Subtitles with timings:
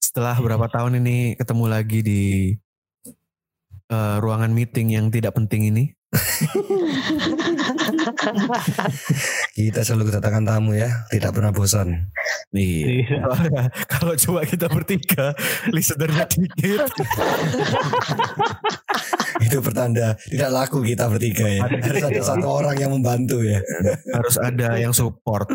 [0.01, 2.23] Setelah berapa tahun ini ketemu lagi di
[3.93, 5.85] eh, ruangan meeting yang tidak penting ini.
[9.57, 12.11] Kita selalu kedatangan tamu ya, tidak pernah bosan.
[12.55, 13.23] Nih, Iya.
[13.93, 15.35] kalau coba kita bertiga,
[15.75, 16.91] listenernya dikit.
[19.41, 21.63] Itu pertanda tidak laku kita bertiga ya.
[21.67, 23.63] Harus ada satu orang yang membantu ya.
[24.15, 25.49] Harus ada yang support.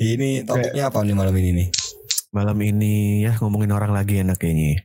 [0.00, 1.68] Ini topiknya apa nih malam ini nih?
[2.32, 4.82] Malam ini ya ngomongin orang lagi enak kayaknya.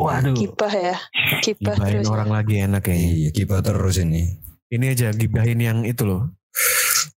[0.00, 0.32] Waduh.
[0.32, 0.96] Kipah ya.
[1.44, 2.08] Kipah Gibahin terus.
[2.08, 2.12] ya.
[2.12, 3.10] orang lagi enak kayaknya.
[3.12, 4.22] Iya, gibah terus ini.
[4.70, 6.32] Ini aja gibahin yang itu loh.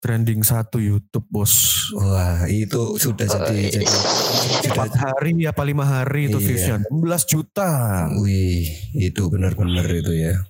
[0.00, 1.52] Trending satu YouTube bos.
[1.92, 6.46] Wah, itu sudah jadi jadi sudah Empat hari apa lima hari itu Iya.
[6.46, 7.70] viewsnya 16 juta.
[8.16, 8.64] Wih,
[8.96, 10.40] itu benar-benar itu ya.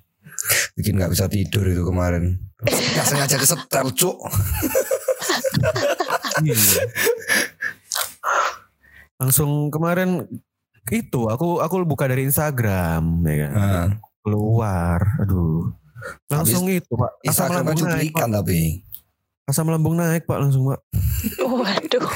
[0.78, 2.38] Bikin nggak bisa tidur itu kemarin.
[2.62, 4.16] Gak sengaja kesetel, cuk.
[6.40, 6.56] Iya.
[9.18, 10.24] Langsung kemarin
[10.88, 13.52] itu aku aku buka dari Instagram ya kan.
[13.52, 13.86] Nah,
[14.20, 15.00] Keluar.
[15.20, 15.72] Aduh.
[16.28, 17.12] Langsung itu, Pak.
[17.24, 18.28] Asam Instagram lambung naik, Pak.
[18.30, 18.60] tapi.
[19.44, 20.80] Asam lambung naik, Pak, langsung, Pak.
[21.40, 22.08] Waduh.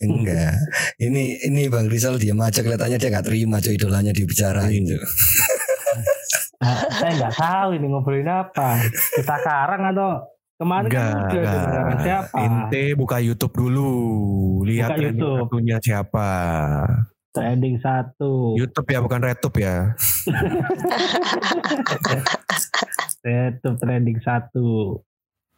[0.00, 0.56] Enggak.
[0.96, 5.00] Ini ini Bang Rizal diam aja kelihatannya dia nggak terima cuy idolanya dibicarain tuh.
[6.56, 8.80] Nah, saya nggak tahu ini ngobrolin apa.
[9.12, 10.24] Kita karang atau
[10.56, 12.00] kemarin Enggak, kan udah enggak.
[12.00, 12.36] siapa?
[12.40, 13.90] Ente buka YouTube dulu.
[14.64, 15.36] Lihat Buka YouTube.
[15.44, 16.28] satunya siapa.
[17.36, 18.56] Trending satu.
[18.56, 19.76] YouTube ya, bukan RedTube ya.
[23.26, 25.00] Itu trending satu.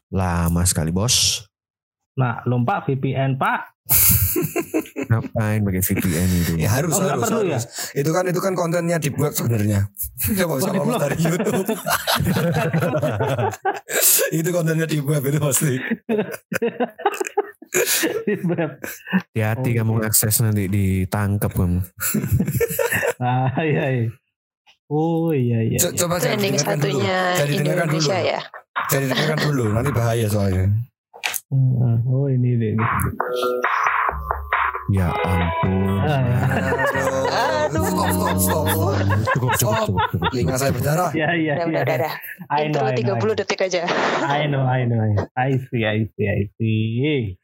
[0.09, 1.44] Lama sekali, Bos.
[2.17, 3.78] Nah, lompat VPN Pak.
[5.09, 6.53] Ngapain pakai VPN itu?
[6.61, 7.56] Ya harus Oh, harus, perlu ya?
[7.56, 7.65] harus.
[7.94, 9.88] Itu kan itu kan kontennya dibuat sebenarnya.
[10.37, 11.00] Coba bisa Oh, di-blok.
[11.00, 11.69] dari YouTube.
[14.31, 15.75] itu kontennya di web itu pasti.
[19.12, 20.01] Hati-hati Oh, kamu iya.
[20.03, 21.81] ngakses nanti ditangkap kamu.
[23.23, 24.06] ah, iya, iya.
[24.89, 25.79] Oh iya iya.
[25.79, 25.99] Co- iya.
[25.99, 26.99] Coba jadi Trending dengarkan dulu.
[26.99, 27.99] satunya Jadi dengarkan dulu.
[28.01, 28.41] Indonesia ya.
[28.89, 30.65] Jadi dengarkan dulu, nanti bahaya soalnya.
[31.49, 32.73] Hmm, Oh ini deh.
[32.73, 32.84] ini.
[34.88, 36.00] Ya ampun.
[36.00, 36.38] Ah, ya.
[37.69, 38.65] Aduh, stop, stop, stop.
[39.37, 39.76] Cukup, cukup, cukup.
[39.84, 40.28] cukup.
[40.32, 41.10] Telinga saya berdarah.
[41.12, 41.69] Ya iya Udah, iya.
[41.69, 42.15] udah, udah, udah.
[42.49, 43.82] I know, Intro I know, 30 detik aja.
[44.25, 45.26] I know, I know, I know.
[45.37, 47.37] I see, I see, I see.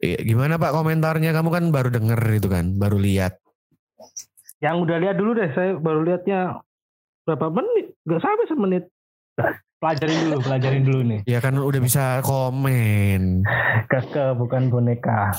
[0.00, 1.36] Iya, Gimana Pak komentarnya?
[1.36, 3.36] Kamu kan baru denger itu kan, baru lihat.
[4.64, 6.64] Yang udah lihat dulu deh, saya baru lihatnya
[7.28, 7.92] berapa menit?
[8.08, 8.84] Gak sampai semenit.
[9.36, 11.20] Nah, Pelajarin dulu, pelajarin dulu nih.
[11.28, 13.44] Ya kan udah bisa komen.
[13.92, 15.36] Keke bukan boneka.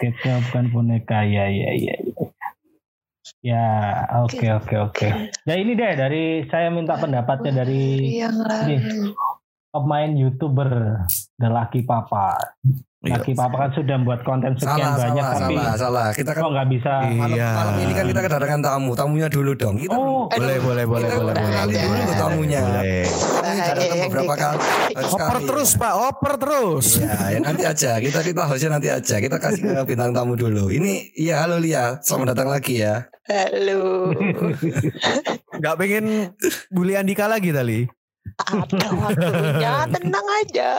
[0.00, 1.24] Keke bukan boneka.
[1.26, 1.96] Ya, ya, ya.
[1.96, 2.26] ya.
[3.42, 3.66] Ya,
[4.26, 5.08] oke, oke, oke.
[5.46, 9.14] Nah ini deh dari saya minta pendapatnya dari yang lalu.
[9.70, 11.04] pemain youtuber
[11.36, 12.38] The Lucky Papa.
[13.06, 13.16] Iya.
[13.16, 16.06] Lucky Papa kan sudah membuat konten sekian Salah, banyak salah, tapi salah, salah.
[16.10, 17.48] Kita kan kok nggak bisa malam, Iya.
[17.52, 18.90] malam ini kan kita kedatangan tamu.
[18.92, 19.74] Tamunya dulu dong.
[19.76, 21.56] Kita Oh, Boleh, boleh, boleh, Kita boleh, udah boleh.
[21.56, 21.84] kali boleh.
[21.86, 22.60] dulu tamunya.
[22.60, 23.04] Boleh.
[23.06, 24.58] Kami sudah datang beberapa kali.
[24.96, 26.86] Oper terus Pak, oper terus.
[26.98, 27.90] Ya, ya nanti aja.
[27.96, 29.16] Kita kita harusnya nanti aja.
[29.16, 30.68] Kita kasih ke bintang tamu dulu.
[30.68, 32.00] Ini iya halo Lia.
[32.00, 33.06] Selamat datang lagi ya.
[33.24, 34.10] Halo.
[35.56, 36.34] Gak pengen
[36.68, 37.86] bully Andika lagi tadi.
[38.36, 40.70] Ada waktunya, tenang aja.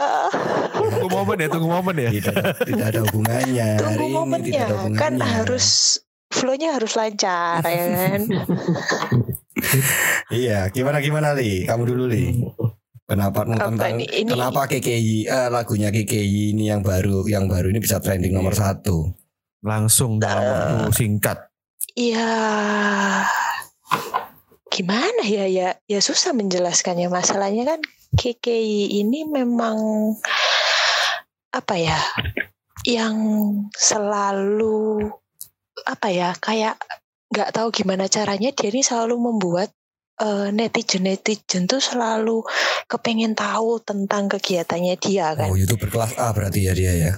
[0.72, 2.10] Tunggu momen ya, tunggu momen ya.
[2.12, 3.68] Tidak, tidak ada hubungannya.
[3.76, 4.60] Tunggu Hari ini tidak momennya.
[4.60, 5.00] ada hubungannya.
[5.00, 5.66] Kan harus
[6.28, 8.20] flow-nya harus lancar ya kan.
[10.30, 11.66] Iya, gimana gimana Li?
[11.66, 12.30] Kamu dulu Li.
[13.02, 14.06] Pendapat Apa tentang ini?
[14.22, 18.52] Ini kenapa KKI eh, lagunya KKI ini yang baru yang baru ini bisa trending nomor
[18.52, 18.70] Iya.
[18.70, 19.08] satu.
[19.64, 21.38] Langsung dalam waktu singkat.
[21.96, 22.30] Iya.
[24.78, 27.82] Gimana ya ya ya susah menjelaskannya masalahnya kan
[28.14, 29.74] KKI ini memang
[31.50, 31.98] apa ya
[32.86, 33.18] yang
[33.74, 35.02] selalu
[35.82, 36.78] apa ya kayak
[37.34, 39.74] nggak tahu gimana caranya dia ini selalu membuat
[40.54, 42.42] netizen netizen tuh selalu
[42.90, 47.12] kepengen tahu tentang kegiatannya dia kan Oh, youtuber kelas A berarti ya dia ya.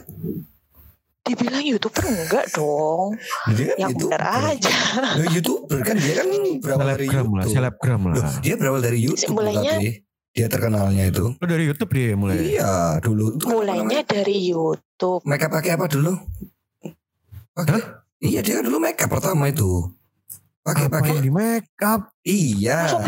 [1.30, 3.14] Dibilang youtuber enggak dong
[3.54, 4.10] Dia kan yang YouTuber.
[4.10, 4.76] benar aja
[5.14, 6.26] Loh, YouTuber kan dia kan
[6.58, 7.54] berawal dari Selebgram lah, YouTube.
[7.54, 8.32] selebgram Loh, lah.
[8.38, 9.90] dia berawal dari YouTube Mulainya- tapi
[10.30, 11.26] dia terkenalnya itu.
[11.26, 12.38] Oh, dari YouTube dia mulai.
[12.54, 16.14] Iya, dulu itu kan mulainya dari YouTube Make up pakai apa dulu?
[17.50, 17.82] Pakai.
[18.20, 19.90] Iya, dia kan dulu make up pertama itu.
[20.60, 21.16] Pakai Apa pakai.
[21.16, 22.12] yang di make up?
[22.20, 23.00] Iya.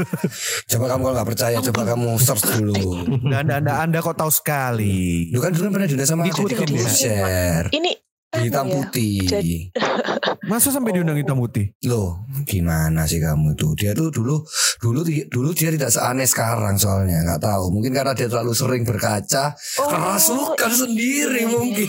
[0.70, 3.08] coba kamu kalau nggak percaya, coba kamu search dulu.
[3.32, 5.32] Anda, anda, anda kok tahu sekali?
[5.32, 6.58] Lu kan dulu kan pernah diundang sama Deddy dia.
[6.60, 7.64] Corbuzier.
[7.72, 7.92] ini
[8.32, 9.14] Hitam anu ya, putih.
[9.24, 9.74] jadi-
[10.50, 11.74] Masa sampai diundang hitam putih?
[11.82, 13.74] Loh, gimana sih kamu tuh?
[13.74, 14.46] Dia tuh dulu
[14.78, 17.70] dulu dulu dia tidak seaneh sekarang soalnya nggak tahu.
[17.70, 21.88] Mungkin karena dia terlalu sering berkaca, Oh, kerasukan sendiri iya, iya, mungkin.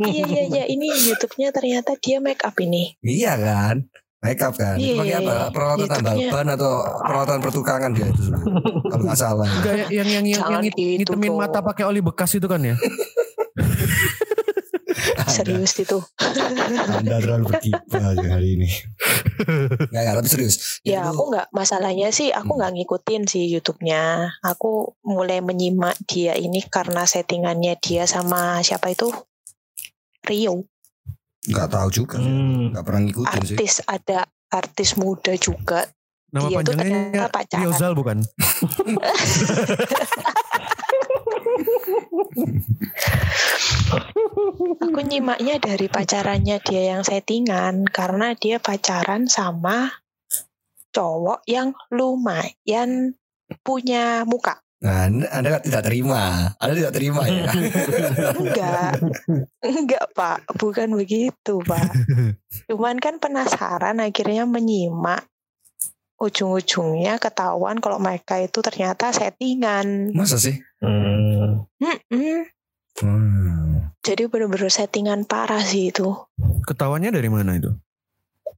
[0.00, 2.94] Iya iya iya ini YouTube-nya ternyata dia make up ini.
[3.00, 3.90] iya kan?
[4.20, 4.78] Makeup kan?
[4.78, 5.32] Iya, Pakai iya, apa?
[5.36, 5.46] iya.
[5.50, 6.30] Perawatan tambal YouTube-nya.
[6.32, 6.72] ban atau
[7.02, 8.22] perawatan pertukangan dia itu.
[8.86, 9.48] Kalau nggak salah.
[9.52, 10.62] Enggak yang yang yang, yang, Jangan
[10.96, 11.36] ngitemin dong.
[11.36, 12.78] mata pakai oli bekas itu kan ya?
[15.28, 15.98] Serius itu.
[16.20, 18.68] Anda terlalu berkibar hari ini.
[19.90, 20.80] Nggak, nggak, tapi serius.
[20.86, 22.58] Ya aku nggak masalahnya sih aku Hmm.
[22.60, 24.34] nggak ngikutin sih YouTube-nya.
[24.44, 29.10] Aku mulai menyimak dia ini karena settingannya dia sama siapa itu
[30.24, 30.64] Rio
[31.44, 32.16] nggak tahu juga.
[32.16, 32.72] Hmm.
[32.72, 33.56] Nggak pernah ngikutin sih.
[33.60, 35.84] artis ada artis muda juga
[36.34, 37.62] Nama Dia tuh ternyata pacaran.
[37.62, 38.18] Riozal bukan?
[44.80, 49.90] aku nyimaknya dari pacarannya dia yang settingan karena dia pacaran sama
[50.94, 53.18] cowok yang lumayan
[53.62, 56.52] punya muka Nah, Anda tidak terima.
[56.60, 57.48] Anda tidak terima ya.
[58.36, 58.92] enggak
[59.64, 61.88] enggak pak bukan begitu pak
[62.68, 65.24] cuman kan penasaran akhirnya menyimak
[66.20, 70.56] ujung-ujungnya ketahuan kalau mereka itu ternyata settingan Masa sih?
[70.78, 71.66] Hmm.
[71.82, 72.46] Mm-mm.
[72.94, 73.90] Hmm.
[74.06, 76.14] jadi bener-bener settingan parah sih itu
[76.64, 77.74] Ketawanya dari mana itu?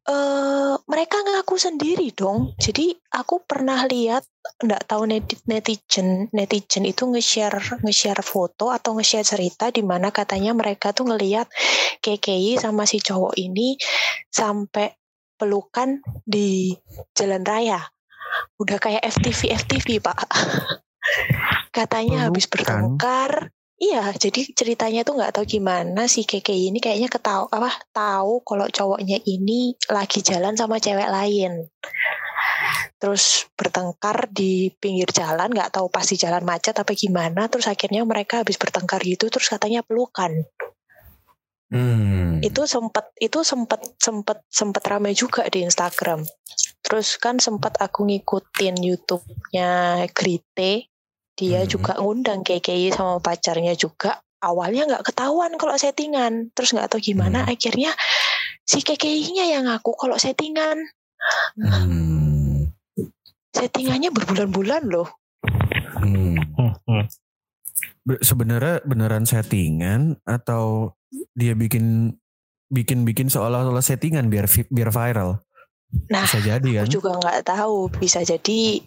[0.06, 2.54] eh mereka ngaku sendiri dong.
[2.62, 4.22] Jadi aku pernah lihat
[4.62, 10.54] nggak tahu net- netizen netizen itu nge-share nge-share foto atau nge-share cerita di mana katanya
[10.54, 11.50] mereka tuh ngelihat
[11.98, 13.74] KKI sama si cowok ini
[14.30, 14.94] sampai
[15.36, 16.74] pelukan di
[17.16, 17.80] jalan raya.
[18.60, 20.18] Udah kayak FTV FTV, Pak.
[21.76, 22.96] katanya habis Pelukan?
[22.96, 23.32] bertengkar
[23.76, 28.64] Iya, jadi ceritanya tuh nggak tahu gimana si KKI ini kayaknya ketahu apa tahu kalau
[28.72, 31.68] cowoknya ini lagi jalan sama cewek lain.
[32.96, 37.52] Terus bertengkar di pinggir jalan, nggak tahu pasti jalan macet apa gimana.
[37.52, 40.32] Terus akhirnya mereka habis bertengkar gitu, terus katanya pelukan.
[41.66, 42.38] Hmm.
[42.46, 46.22] Itu sempet itu sempet sempet sempet ramai juga di Instagram.
[46.78, 49.70] Terus kan sempet aku ngikutin YouTube-nya
[50.14, 50.86] Grite.
[51.36, 51.70] Dia Hmm.
[51.70, 54.22] juga ngundang KKI sama pacarnya juga.
[54.38, 56.54] Awalnya nggak ketahuan kalau settingan.
[56.54, 57.50] Terus nggak tahu gimana Hmm.
[57.50, 57.90] akhirnya
[58.62, 60.78] si KKI-nya yang ngaku kalau settingan.
[61.58, 62.70] Hmm.
[63.50, 65.08] Settingannya berbulan-bulan loh.
[65.98, 66.38] Hmm.
[66.54, 66.72] Hmm.
[66.86, 67.04] Hmm.
[68.06, 70.94] Be- Sebenarnya beneran settingan atau
[71.36, 72.16] dia bikin
[72.72, 75.44] bikin bikin seolah-olah settingan biar biar viral?
[76.10, 76.84] Nah, Bisa jadi kan?
[76.88, 77.92] aku juga nggak tahu.
[77.94, 78.82] Bisa jadi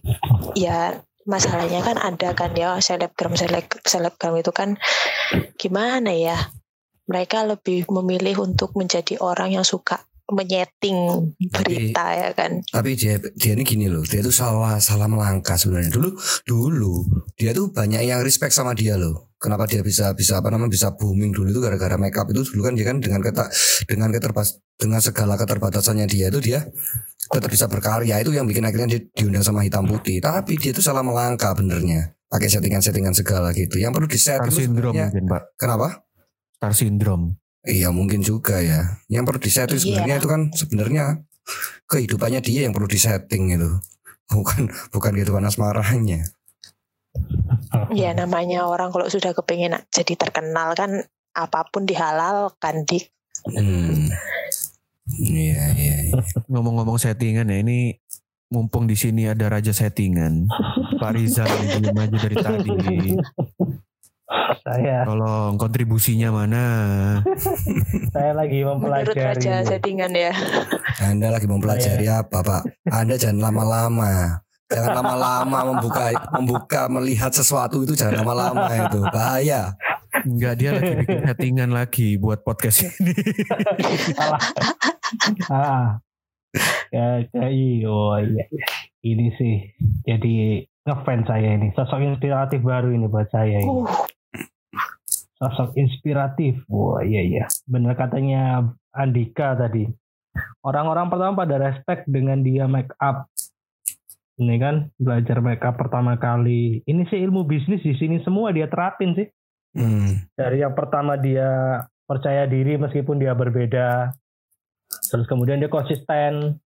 [0.58, 4.76] ya masalahnya kan ada kan ya selebgram seleb selebgram itu kan
[5.56, 6.38] gimana ya?
[7.10, 12.62] Mereka lebih memilih untuk menjadi orang yang suka menyeting berita ya kan.
[12.70, 15.90] Tapi dia dia ini gini loh, dia tuh salah salah melangkah sebenarnya.
[15.90, 16.10] Dulu
[16.46, 16.94] dulu
[17.34, 19.29] dia tuh banyak yang respect sama dia loh.
[19.40, 22.74] Kenapa dia bisa bisa apa namanya bisa booming dulu itu gara-gara makeup itu dulu kan
[22.76, 23.48] dia kan dengan kata
[23.88, 26.68] dengan keterbas dengan segala keterbatasannya dia itu dia
[27.32, 30.20] tetap bisa berkarya itu yang bikin akhirnya dia diundang sama hitam putih.
[30.20, 32.12] Tapi dia tuh salah melangkah benernya.
[32.28, 33.80] Pakai settingan-settingan segala gitu.
[33.80, 35.42] Yang perlu di set Star itu sebenarnya- mungkin pak.
[35.56, 35.88] Kenapa?
[36.60, 37.26] Star syndrome.
[37.64, 39.00] Iya mungkin juga ya.
[39.08, 39.84] Yang perlu di setting Iya.
[39.88, 41.04] sebenarnya itu kan sebenarnya
[41.88, 43.72] kehidupannya dia yang perlu disetting itu.
[44.30, 46.28] Bukan bukan kehidupan asmaranya.
[47.96, 53.06] Ya namanya orang kalau sudah kepingin jadi terkenal kan apa pun dihalalkan di
[53.48, 54.12] Hmm.
[55.16, 55.96] Iya iya.
[56.12, 56.20] iya.
[56.52, 57.96] Ngomong-ngomong settingan ya ini
[58.52, 60.46] mumpung di sini ada raja settingan.
[61.00, 62.78] Pak Rizal yang diem aja dari tadi.
[64.62, 66.66] Saya Tolong kontribusinya mana?
[68.14, 69.18] saya lagi menurut mempelajari.
[69.18, 70.34] raja settingan ya.
[71.02, 72.62] Anda lagi mempelajari apa Pak?
[72.94, 74.46] Anda jangan lama-lama.
[74.70, 79.02] Jangan lama-lama membuka membuka melihat sesuatu itu jangan lama-lama itu.
[79.10, 79.74] Bahaya.
[80.30, 83.10] Enggak dia lagi bikin settingan lagi buat podcast ini.
[85.50, 85.98] ah
[86.94, 88.66] ya jadi oh iya iya.
[89.06, 89.74] ini sih
[90.06, 91.74] jadi ngefans saya ini.
[91.74, 93.70] Sosok inspiratif baru ini buat saya ini.
[93.70, 93.90] Uh,
[95.42, 96.62] sosok inspiratif.
[96.70, 97.46] Wah iya iya.
[97.66, 99.90] Bener katanya Andika tadi.
[100.62, 103.26] Orang-orang pertama pada respect dengan dia make up
[104.40, 106.82] ini kan belajar up pertama kali.
[106.88, 109.28] Ini sih ilmu bisnis di sini semua dia terapin sih.
[109.70, 110.18] Hmm.
[110.34, 111.78] dari yang pertama dia
[112.10, 114.10] percaya diri meskipun dia berbeda.
[115.14, 116.58] Terus kemudian dia konsisten.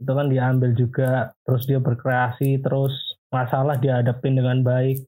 [0.00, 1.30] Itu kan diambil juga.
[1.46, 2.90] Terus dia berkreasi terus.
[3.30, 5.06] Masalah dia hadapin dengan baik.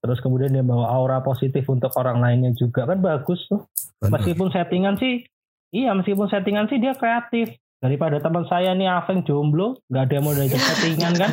[0.00, 2.82] Terus kemudian dia bawa aura positif untuk orang lainnya juga.
[2.88, 3.70] Kan bagus tuh.
[4.00, 4.16] Benar.
[4.16, 5.28] meskipun settingan sih
[5.70, 7.54] Iya meskipun settingan sih dia kreatif.
[7.80, 11.30] Daripada teman saya nih Aveng jomblo, nggak ada yang mau diajak settingan kan?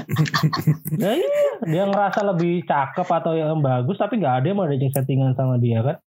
[1.04, 4.96] ya iya, dia ngerasa lebih cakep atau yang bagus, tapi nggak ada yang mau diajak
[4.96, 6.00] settingan sama dia kan?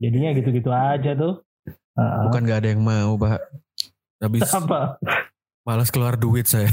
[0.00, 1.44] Jadinya gitu-gitu aja tuh.
[2.00, 3.44] Uh, Bukan nggak ada yang mau, Pak.
[4.24, 4.96] Habis apa?
[5.68, 6.72] malas keluar duit saya.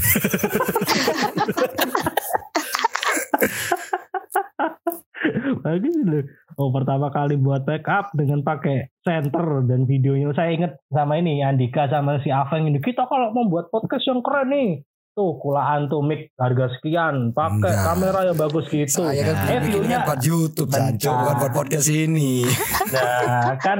[5.60, 6.24] Bagus loh.
[6.56, 10.32] Oh pertama kali buat backup dengan pakai center dan videonya.
[10.32, 12.80] Saya inget sama ini Andika sama si Aveng ini.
[12.80, 14.70] Kita kalau membuat podcast yang keren nih.
[15.12, 17.36] Tuh kulaan tuh mic harga sekian.
[17.36, 17.84] Pakai Enggak.
[17.84, 19.04] kamera yang bagus gitu.
[19.04, 19.98] Saya kan eh view-nya.
[20.08, 22.48] buat YouTube, Sancho, bukan buat podcast ini.
[22.94, 23.78] Nah kan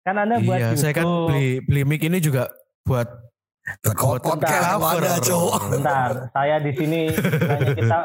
[0.00, 0.80] kan anda buat iya, YouTube.
[0.80, 2.48] saya kan beli beli mic ini juga
[2.86, 3.26] buat
[3.82, 5.62] Buat podcast ada, Cok.
[5.74, 7.10] Bentar, saya di sini
[7.82, 7.98] kita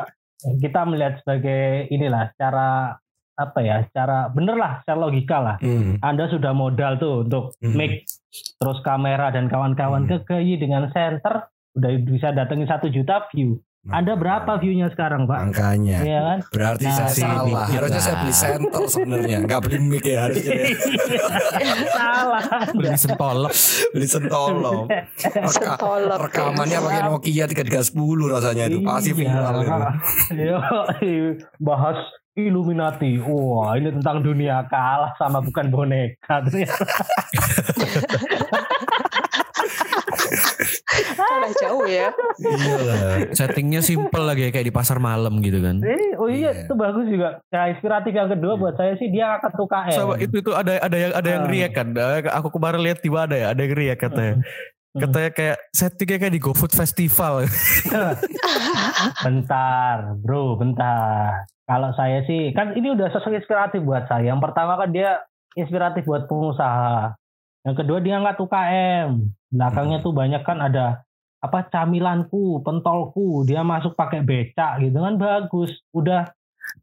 [0.58, 2.98] kita melihat sebagai inilah cara
[3.34, 5.56] apa ya, cara bener lah, secara logika lah.
[5.58, 5.98] Hmm.
[6.00, 7.74] Anda sudah modal tuh untuk Hmm.
[7.74, 8.04] mic,
[8.56, 10.12] terus kamera dan kawan-kawan Hmm.
[10.18, 13.58] ke KI dengan center udah bisa datengin satu juta view.
[13.84, 15.40] Anda berapa view-nya sekarang, Pak?
[15.42, 16.06] Angkanya.
[16.06, 16.40] Iya kan?
[16.54, 17.66] Berarti Nah, saya sih salah.
[17.66, 19.38] Harusnya saya beli center sebenarnya.
[19.42, 20.54] Nggak beli mic ya harusnya.
[20.54, 20.66] ya.
[21.90, 22.44] Salah.
[22.72, 23.54] beli sentolop.
[23.90, 24.86] beli sentolong.
[24.86, 26.20] Reka- Sentolop.
[26.22, 27.90] rekamannya pakai Nokia 3310
[28.30, 28.78] rasanya itu.
[28.82, 29.74] Pasti viral itu.
[30.32, 30.58] Iya,
[31.58, 31.98] bahas
[32.32, 33.20] Illuminati.
[33.20, 36.40] Wah, ini tentang dunia kalah sama bukan boneka.
[36.48, 36.86] Ternyata.
[41.12, 42.08] Kalah jauh ya.
[42.40, 43.14] Iya lah.
[43.32, 45.84] Settingnya simple lagi kayak di pasar malam gitu kan.
[45.84, 46.66] Eh, oh iya, Iya.
[46.66, 47.44] itu bagus juga.
[47.52, 49.92] Nah, inspiratif yang kedua buat saya sih dia angkat UKM.
[49.92, 51.52] Sama itu itu ada ada yang ada yang Ah.
[51.52, 51.88] riak kan.
[51.92, 54.40] Eh, Aku kemarin lihat di mana ya, ada yang riak katanya.
[54.40, 54.44] Hmm.
[54.92, 57.48] Katanya kayak settingnya kayak di GoFood Festival.
[59.26, 61.48] Bentar, bro, bentar.
[61.64, 64.36] Kalau saya sih, kan ini udah sosok inspiratif buat saya.
[64.36, 65.24] Yang pertama kan dia
[65.56, 67.16] inspiratif buat pengusaha.
[67.64, 69.10] Yang kedua dia angkat UKM.
[69.56, 71.08] Belakangnya tuh banyak kan ada
[71.40, 73.48] apa camilanku, pentolku.
[73.48, 75.72] Dia masuk pakai becak gitu kan bagus.
[75.96, 76.28] Udah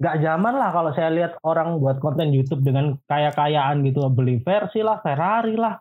[0.00, 4.80] nggak zaman lah kalau saya lihat orang buat konten YouTube dengan kaya-kayaan gitu beli versi
[4.80, 5.76] lah, Ferrari lah.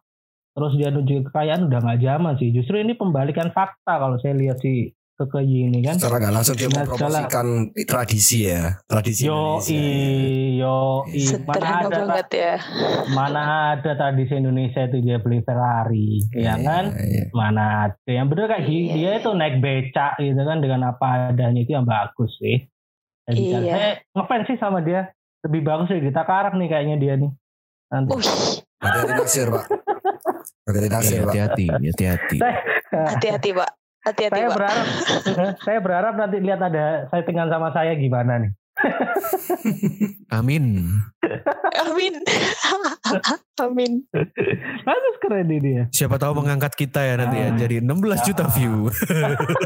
[0.57, 2.49] Terus dia nunjukin kekayaan udah nggak zaman sih.
[2.49, 5.97] Justru ini pembalikan fakta kalau saya lihat si Kekeyi ini kan.
[5.97, 7.47] Secara nggak langsung dia Nah, mempromosikan
[7.85, 8.77] tradisi ya.
[8.85, 9.73] Tradisi Yo Indonesia.
[9.73, 9.81] i,
[10.57, 10.77] yo
[11.09, 11.23] i.
[11.41, 12.53] Mana ada, banget ya.
[13.11, 13.41] mana
[13.73, 16.93] ada tradisi Indonesia itu dia beli Ferrari, ya kan?
[16.93, 17.23] Iya.
[17.33, 17.97] Mana ada.
[18.05, 18.93] Yang bener kayak Iya.
[18.93, 22.65] dia itu naik becak gitu kan dengan apa adanya itu yang bagus sih.
[23.25, 23.73] Jadi kan Iya.
[23.73, 25.01] saya ngefans sih sama dia.
[25.45, 27.31] Lebih bagus sih kita karak nih kayaknya dia nih.
[27.89, 28.09] Nanti.
[28.13, 28.25] Wih,
[28.77, 29.65] Hati-hati naksir, Pak.
[30.67, 31.31] Iya, Pak.
[31.31, 32.37] hati-hati, hati-hati.
[32.91, 33.69] hati-hati pak.
[34.03, 34.55] Hati-hati saya pak.
[34.55, 34.85] berharap
[35.65, 38.51] saya berharap nanti lihat ada settingan sama saya gimana nih.
[40.37, 40.63] Amin.
[41.77, 42.13] Amin.
[43.65, 43.91] Amin.
[44.83, 45.83] Bagus keren ini dia.
[45.89, 47.57] Siapa tahu mengangkat kita ya nanti ya Ah.
[47.57, 47.89] jadi 16
[48.23, 48.87] juta view.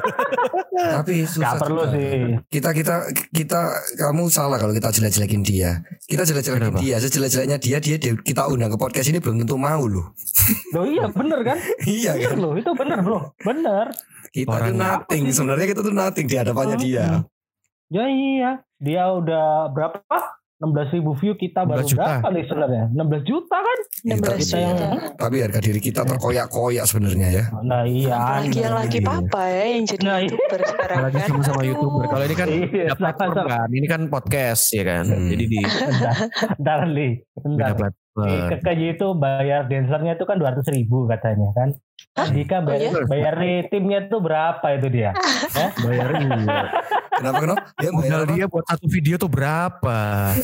[0.81, 1.93] Tapi susah Gak perlu juga.
[1.93, 2.21] sih.
[2.49, 2.95] Kita kita
[3.29, 3.59] kita
[3.99, 5.83] kamu salah kalau kita jelek-jelekin dia.
[6.01, 6.79] Kita jelek-jelekin Kenapa?
[6.79, 10.15] dia, sejelek-jeleknya dia, dia dia kita undang ke podcast ini belum tentu mau loh.
[10.71, 11.57] Loh iya bener kan?
[11.83, 12.37] iya Bener kan?
[12.39, 13.19] loh, itu bener bro.
[13.37, 13.85] Bener.
[14.31, 16.83] Kita Orang tuh nothing, sebenarnya kita tuh nothing di hadapannya Hmm.
[16.83, 17.05] dia.
[17.91, 18.51] Ya iya.
[18.81, 20.17] Dia udah berapa?
[20.57, 22.05] 16 ribu view kita baru 16 juta.
[22.05, 22.83] berapa nih sebenarnya?
[22.93, 23.79] 16 juta kan?
[24.05, 24.89] 16 Kita yang juta.
[25.17, 27.43] Tapi harga diri kita terkoyak-koyak sebenarnya ya.
[27.61, 28.13] Nah iya.
[28.13, 30.25] Apalagi yang lagi papa ya yang jadi Nah, iya.
[30.29, 31.27] youtuber sekarang Apalagi kan.
[31.33, 31.69] sama-sama Aduh.
[31.73, 32.03] youtuber.
[32.05, 33.69] Kalau ini kan Iya, platform kan.
[33.73, 35.03] Ini kan podcast ya kan.
[35.09, 35.29] Hmm.
[35.33, 35.59] Jadi di
[36.57, 37.09] Bentar, li.
[37.33, 37.91] beda Bentar.
[38.11, 38.49] Di platform.
[38.51, 41.69] Kekeji itu bayar dancernya itu kan 200 ribu katanya kan.
[42.11, 42.27] Hah?
[42.27, 43.07] Jika Oh, bayar, iya?
[43.07, 45.15] bayar di timnya itu berapa itu dia?
[45.87, 46.61] Bayar iya.
[47.21, 47.61] Kenapa kenapa?
[47.79, 49.99] Dia bayar Modal dia buat satu video tuh berapa?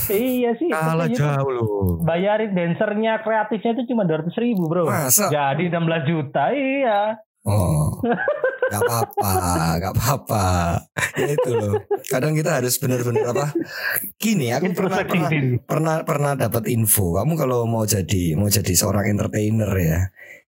[0.08, 0.70] iya sih.
[0.72, 2.00] Kalah jauh loh.
[2.08, 4.88] Bayarin dancernya kreatifnya itu cuma 200 ribu bro.
[4.88, 5.28] Masa?
[5.28, 7.20] Jadi 16 juta iya.
[7.48, 8.04] Oh,
[8.72, 9.32] gak apa-apa,
[9.80, 10.46] gak apa-apa.
[11.16, 11.80] Ya itu loh.
[12.12, 13.48] Kadang kita harus benar-benar apa?
[14.20, 15.30] Gini, aku pernah pernah
[15.64, 17.16] pernah pernah dapat info.
[17.16, 20.00] Kamu kalau mau jadi mau jadi seorang entertainer ya,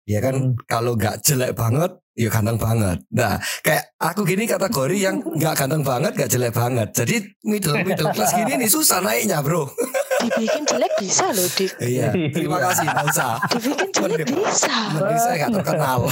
[0.04, 0.54] dia kan Hmm.
[0.68, 2.98] kalau nggak jelek banget, ya ganteng banget.
[3.16, 6.88] Nah, kayak aku gini kategori yang nggak ganteng banget, nggak jelek banget.
[6.92, 7.16] Jadi
[7.48, 9.64] middle middle class gini nih susah naiknya, bro.
[10.20, 11.48] Dibikin jelek bisa loh.
[11.56, 12.12] Di, Iya.
[12.12, 13.32] Terima kasih, nggak usah.
[13.50, 14.74] dibikin jelek bisa.
[15.16, 16.00] Saya nggak terkenal.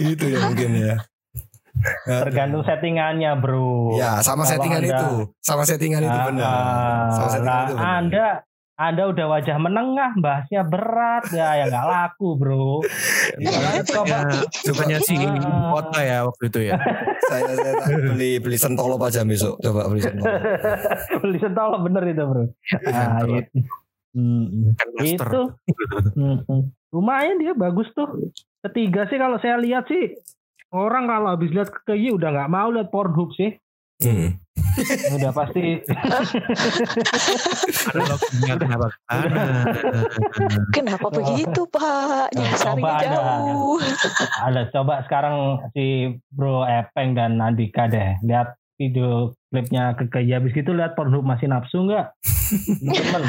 [0.00, 0.94] itu ya mungkin ya.
[2.04, 3.96] Tergantung settingannya bro.
[3.96, 5.10] Ya, sama Kalau settingan Anda- itu.
[5.40, 7.08] Sama settingan itu benar.
[7.08, 7.96] Sama ah, settingan lah, itu benar.
[7.96, 8.26] Anda
[8.80, 12.80] Anda udah wajah menengah, bahasnya berat ya, ya nggak laku bro.
[13.36, 15.36] Iya, Coba Bukannya si ibu
[15.68, 16.80] kota ya waktu itu ya.
[17.28, 19.60] saya saya tak beli beli sentolop aja besok.
[19.60, 20.32] Coba beli sentolop.
[21.28, 22.44] beli sentol bener itu bro.
[22.88, 23.28] Ah, Sentol.
[23.36, 23.58] itu.
[24.16, 24.48] Hmm.
[25.04, 25.42] Itu.
[26.96, 28.32] Lumayan dia bagus tuh.
[28.64, 30.16] Ketiga sih kalau saya lihat sih
[30.72, 33.60] orang kalau habis lihat ke KY udah nggak mau lihat Pornhub sih.
[34.00, 34.32] Hmm.
[35.12, 35.76] Udah pasti
[38.56, 39.44] kenapa ke sana?
[40.70, 42.32] Kenapa begitu Pak?
[42.32, 43.04] Nyasarnya coba ada.
[43.12, 43.78] jauh.
[44.40, 45.36] ada coba sekarang
[45.72, 45.84] si
[46.30, 51.48] Bro Epeng dan Andika deh lihat video klipnya ke KY habis gitu lihat Pornhub masih
[51.48, 52.16] nafsu nggak?
[52.80, 53.22] Temen.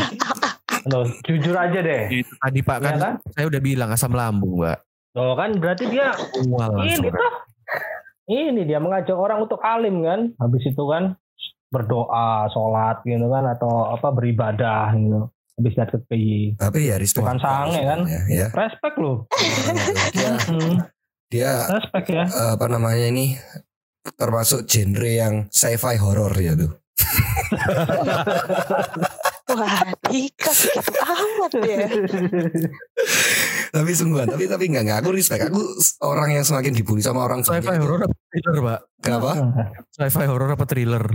[0.87, 2.23] Loh, jujur aja deh.
[2.23, 3.13] Itu tadi Pak kan, Iya kan?
[3.35, 4.79] saya udah bilang asam lambung, Mbak.
[5.11, 6.15] Loh kan berarti dia
[6.81, 7.31] ini tuh
[8.31, 11.19] ini dia mengajak orang untuk alim kan habis itu kan
[11.67, 15.27] berdoa sholat gitu kan atau apa beribadah gitu
[15.59, 17.21] habis lihat ke KY Tapi ya respect.
[17.21, 17.99] Bukan sange, kan?
[18.07, 18.47] Ya, ya.
[18.55, 19.27] respect loh
[20.11, 20.75] Dia, Hmm,
[21.31, 23.35] dia respect ya apa namanya ini
[24.17, 26.71] termasuk genre yang sci-fi horror ya tuh.
[29.51, 31.87] Wah, Dika begitu amat ya.
[33.75, 35.43] tapi sungguhan, tapi tapi enggak enggak aku respect.
[35.51, 35.61] Aku
[36.03, 38.79] orang yang semakin dibully sama orang Sci-fi horror apa thriller, Pak?
[39.03, 39.31] Kenapa?
[39.91, 41.05] Sci-fi horror apa thriller?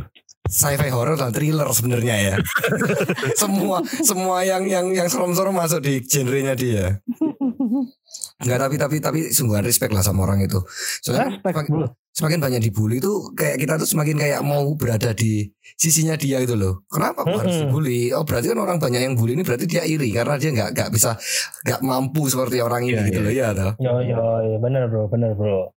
[0.47, 2.37] Sci-fi horror dan thriller sebenarnya ya.
[3.41, 7.03] semua semua yang yang yang serem-serem masuk di genrenya dia.
[8.45, 10.63] Enggak tapi tapi tapi sungguhan respect lah sama orang itu.
[11.03, 15.51] Soalnya respect bro semakin banyak dibully itu kayak kita tuh semakin kayak mau berada di
[15.77, 16.81] sisinya dia gitu loh.
[16.89, 17.69] Kenapa aku harus Mm-mm.
[17.69, 18.11] dibully?
[18.11, 20.89] Oh berarti kan orang banyak yang bully ini berarti dia iri karena dia nggak nggak
[20.91, 21.15] bisa
[21.63, 23.23] nggak mampu seperti orang ini Iya, gitu iya.
[23.23, 23.73] loh ya toh.
[23.79, 25.71] yo yo yo bener bro bener bro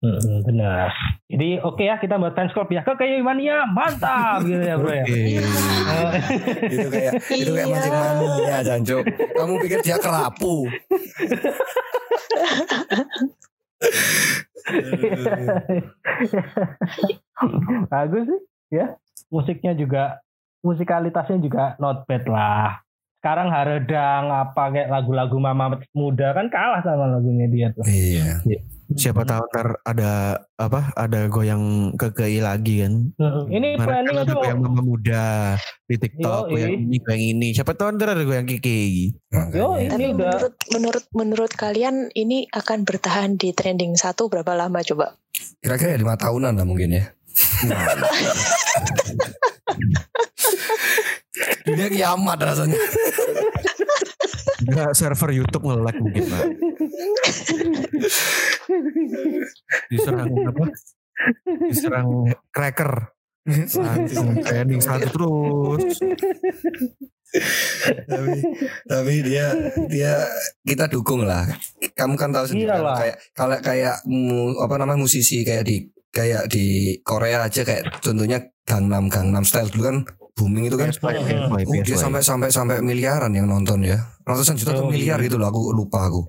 [0.00, 0.88] Hmm, benar.
[1.28, 4.88] Jadi oke ya kita buat fans club ya ke KY Mania mantap gitu ya bro
[4.88, 5.04] ya.
[5.04, 5.20] Oke.
[6.72, 7.68] itu kayak itu kayak Iya.
[7.68, 8.96] mancing mania Janjo.
[9.36, 10.64] Kamu pikir dia kerapu?
[17.88, 18.40] Bagus sih
[18.74, 18.96] ya.
[19.30, 20.20] Musiknya juga
[20.60, 22.82] musikalitasnya juga not bad lah.
[23.20, 27.84] Sekarang Haredang apa kayak lagu-lagu Mama Muda kan kalah sama lagunya dia tuh.
[27.84, 28.40] Iya.
[28.90, 30.90] Siapa tahu ntar ada apa?
[30.98, 33.14] Ada goyang ke KI lagi kan?
[33.22, 35.54] Hmm, Ini Kemarin planning kan itu ada goyang mama muda
[35.86, 37.48] di TikTok, goyang ini, goyang ini.
[37.54, 39.14] Siapa tahu ntar ada goyang Kiki.
[39.54, 39.78] Yo.
[39.78, 44.82] Tapi ini udah menurut menurut menurut kalian ini akan bertahan di trending satu berapa lama
[44.82, 45.14] coba?
[45.62, 47.04] Kira-kira lima tahunan lah mungkin ya.
[51.62, 52.74] Dunia kiamat rasanya.
[54.70, 56.44] Enggak server YouTube nge-lag mungkin pak.
[59.90, 60.64] Diserang apa?
[61.66, 62.08] Diserang
[62.54, 62.92] cracker.
[63.50, 65.96] Langsung trending satu terus.
[68.10, 68.42] tapi
[68.90, 69.54] tapi dia
[69.86, 70.12] dia
[70.62, 71.46] kita dukung lah.
[71.94, 75.76] Kamu kan tahu sendiri kayak kalau kayak mu- apa namanya musisi kayak di
[76.10, 79.96] kayak di Korea aja kayak contohnya Gangnam Gangnam Style dulu kan
[80.32, 80.90] booming itu kan.
[80.90, 81.52] Hmm.
[81.52, 83.98] Oh, dia sampai sampai sampai miliaran yang nonton ya.
[84.22, 85.26] Ratusan juta atau Oh, miliar iya.
[85.26, 86.22] gitu loh aku lupa aku.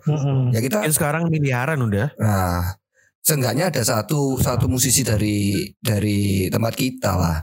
[0.51, 2.11] Ya kita sekarang miliaran udah.
[2.17, 2.75] Nah,
[3.21, 7.37] seenggaknya ada satu satu musisi dari dari tempat kita lah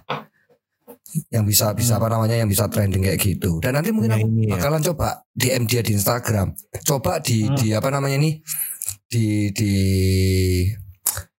[1.32, 3.64] yang bisa bisa apa namanya yang bisa trending kayak gitu.
[3.64, 4.60] Dan nanti mungkin Nah, aku ini ya.
[4.60, 6.52] bakalan coba DM dia di Instagram.
[6.84, 7.56] Coba di Hmm.
[7.56, 8.42] di apa namanya ini
[9.08, 9.72] di di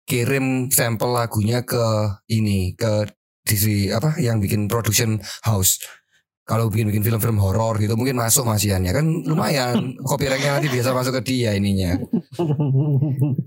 [0.03, 1.85] kirim sampel lagunya ke
[2.27, 3.05] ini ke
[3.49, 5.81] di apa yang bikin production house.
[6.49, 11.21] Kalau bikin bikin film-film horor gitu mungkin masuk masiannya kan lumayan copyrightnya nanti biasa masuk
[11.21, 11.97] ke dia ininya.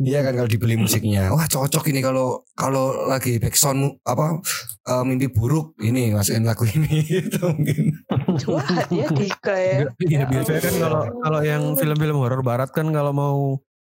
[0.02, 1.34] Iya kan kalau dibeli musiknya.
[1.34, 4.38] Wah cocok ini kalau kalau lagi backsound apa
[4.86, 7.98] eh, mimpi buruk ini masukin lagu ini itu mungkin.
[8.46, 9.78] Wah, ya Dika ya.
[9.98, 13.38] Iya Ya biasanya kan kalau kalau yang film-film horor barat kan kalau mau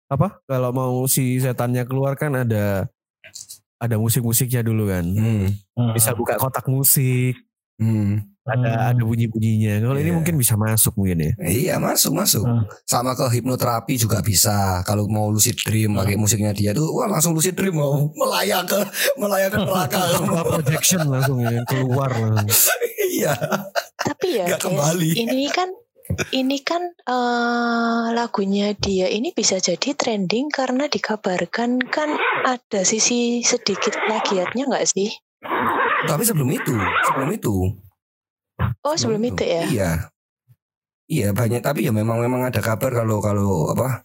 [0.07, 0.43] apa?
[0.47, 2.87] Kalau mau si setannya keluar kan ada
[3.79, 5.05] ada musik-musiknya dulu kan.
[5.07, 5.47] Hmm.
[5.95, 7.39] Bisa buka kotak musik,
[7.79, 8.27] Hmm.
[8.43, 9.79] ada ada bunyi-bunyinya.
[9.79, 10.17] Kalau ini Iya.
[10.19, 11.33] mungkin bisa masuk mungkin ya.
[11.47, 12.43] Iya masuk masuk.
[12.43, 12.67] Hmm.
[12.83, 14.83] Sama ke hipnoterapi juga bisa.
[14.83, 18.83] Kalau mau lucid dream pakai musiknya dia tuh wah langsung lucid dream mau melayang ke
[19.15, 20.01] melayang ke neraka.
[20.59, 22.75] Projection langsung ya keluar langsung.
[23.15, 23.37] iya.
[23.99, 25.11] Tapi ya guys, kembali.
[25.15, 25.69] ini kan
[26.33, 32.11] ini kan eh, lagunya dia ini bisa jadi trending karena dikabarkan kan
[32.45, 35.11] ada sisi sedikit plagiatnya nggak sih?
[36.07, 36.75] Tapi sebelum itu,
[37.09, 37.55] sebelum itu.
[38.85, 39.65] Oh sebelum itu ya?
[39.67, 39.93] Iya.
[41.09, 44.05] Iya banyak tapi ya memang memang ada kabar kalau kalau apa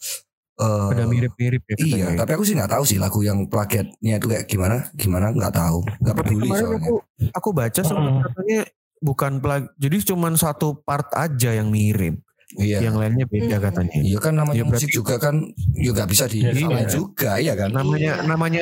[0.55, 1.75] eh, Ada mirip-mirip ya.
[1.75, 5.51] Iya, tapi aku sih nggak tahu sih lagu yang plagiatnya itu kayak gimana, gimana nggak
[5.51, 6.87] tahu, nggak peduli soalnya.
[6.87, 6.95] aku
[7.35, 8.23] aku baca sempat Hmm.
[8.23, 8.59] katanya
[9.03, 12.23] bukan plag jadi cuma satu part aja yang mirip.
[12.53, 13.65] Iya, Yang lainnya beda Hmm.
[13.65, 13.97] katanya.
[13.99, 15.35] iya kan namanya Ya, musik juga kan,
[15.73, 16.85] juga bisa di Iya.
[16.85, 17.73] juga, iya kan?
[17.73, 18.29] Namanya Iya.
[18.29, 18.61] namanya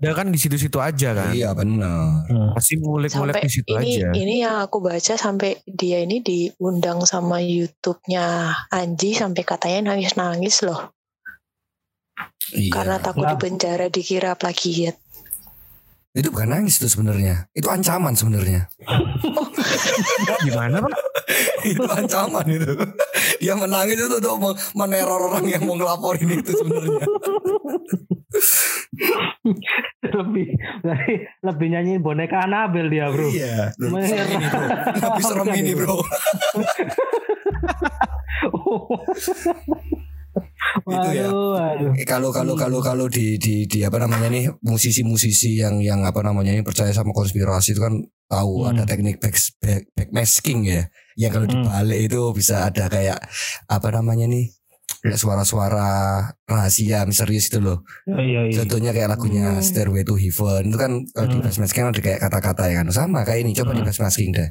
[0.00, 1.32] ada kan di situ-situ aja kan.
[1.32, 2.24] Iya benar.
[2.28, 2.52] Hmm.
[2.52, 4.08] Pasti ngulik-ngulik di situ ini aja.
[4.12, 8.24] ini yang aku baca sampai dia ini diundang sama YouTube-nya
[8.68, 10.92] Anji sampai katanya nangis nangis loh
[12.52, 12.72] Iya.
[12.72, 13.40] karena takut Kenapa?
[13.40, 14.96] dipenjara dikira plagiat
[16.10, 17.46] Itu bukan nangis itu sebenarnya.
[17.54, 18.66] Itu ancaman sebenarnya.
[20.46, 20.90] Gimana pak?
[21.62, 22.66] itu ancaman itu.
[23.38, 26.98] Dia menangis itu untuk men- meneror orang yang mau ngelaporin itu sebenarnya.
[30.10, 30.46] lebih
[31.46, 33.30] lebih nyanyi boneka Anabel dia bro.
[33.30, 33.70] Iya.
[34.98, 35.94] Tapi serem ini bro.
[35.94, 36.90] Itu ya.
[40.86, 41.90] Waduh, waduh.
[41.98, 46.22] Eh, Kalau kalau kalau kalau di di di apa namanya nih musisi-musisi yang yang apa
[46.22, 47.98] namanya ini percaya sama konspirasi itu kan
[48.30, 48.70] tahu Hmm.
[48.70, 50.86] ada teknik back, back backmasking ya.
[51.18, 51.54] Yang kalau Hmm.
[51.66, 53.18] dibalik itu bisa ada kayak
[53.66, 54.54] apa namanya nih
[55.10, 55.88] suara-suara
[56.44, 57.82] rahasia misterius itu loh.
[58.06, 58.54] Oh, iya, iya.
[58.62, 59.64] Contohnya kayak lagunya Hmm.
[59.64, 61.44] Stairway to Heaven itu kan kalau di Hmm.
[61.44, 63.88] backmasking ada kayak kata-kata ya kan sama kayak ini coba di Hmm.
[63.90, 64.48] backmasking deh.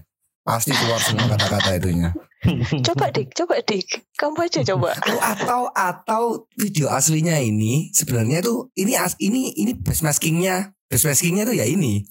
[0.49, 2.09] Pasti keluar semua kata-kata itunya.
[2.89, 3.37] coba dik.
[3.37, 3.87] Coba dik.
[4.17, 4.97] Kamu aja coba.
[4.97, 6.23] Oh, atau atau
[6.57, 11.69] video aslinya ini sebenarnya tuh ini as, ini ini base maskingnya base maskingnya tuh ya
[11.69, 12.01] ini.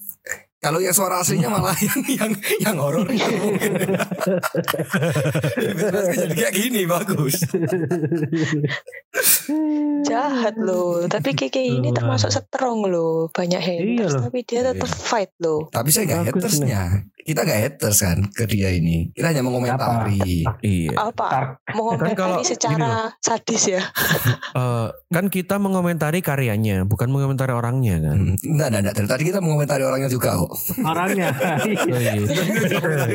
[0.59, 2.31] Kalau yang suara aslinya malah yang yang
[2.63, 3.71] yang horor itu mungkin.
[5.79, 7.35] Base maskingnya jadi kayak gini bagus.
[10.03, 11.07] Jahat loh.
[11.07, 13.31] Tapi Keke ini termasuk strong loh.
[13.31, 14.27] Banyak haters loh.
[14.27, 15.71] tapi dia tetap fight loh.
[15.71, 20.97] Tapi saya nggak hatersnya kita nggak haters kan ke dia ini kita hanya mengomentari Iya.
[20.97, 23.81] apa mengomentari kalau- secara sadis ya
[24.49, 28.17] Eh, kan kita mengomentari karyanya, bukan mengomentari orangnya kan.
[28.17, 28.95] Hmm, enggak, enggak, enggak.
[28.95, 30.51] Dari tadi kita mengomentari orangnya juga kok.
[30.81, 31.29] Orangnya.
[31.69, 32.13] Iya.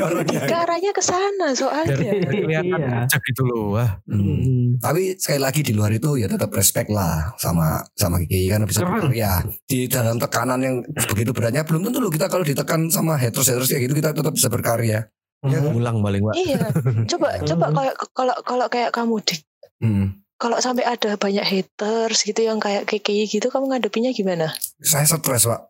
[0.01, 0.41] Orangnya.
[0.41, 2.99] ke arahnya ke sana soalnya Biar kelihatan Iya.
[3.09, 3.65] cek gitu loh.
[3.75, 4.23] Wah, Hmm.
[4.23, 4.67] Hmm.
[4.77, 8.83] Tapi sekali lagi di luar itu ya tetap respect lah sama sama Kiki kan bisa
[8.83, 10.77] berkarya di dalam tekanan yang
[11.09, 14.37] begitu beratnya belum tentu loh kita kalau ditekan sama haters haters kayak gitu kita tetap
[14.37, 15.09] bisa berkarya.
[15.45, 15.61] Ya.
[15.61, 15.77] Hmm.
[15.77, 16.35] ulang paling pak.
[16.41, 16.57] iya
[17.13, 19.41] coba coba kayak kalau kalau kayak kamu dik
[19.81, 20.17] Hmm.
[20.41, 25.45] kalau sampai ada banyak haters gitu yang kayak KKI gitu kamu ngadepinnya gimana Saya stres
[25.45, 25.69] pak.